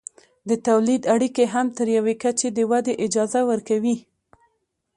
[0.49, 3.97] د تولید اړیکې هم تر یوې کچې د ودې اجازه ورکوي.